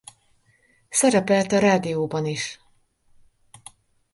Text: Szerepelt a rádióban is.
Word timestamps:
Szerepelt 0.89 1.51
a 1.51 1.59
rádióban 1.59 2.25
is. 2.25 2.59